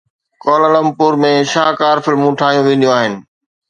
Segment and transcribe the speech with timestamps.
[0.43, 3.13] Kuala Lumpur ۾ شاهڪار فلمون ٺاهيون وينديون آهن.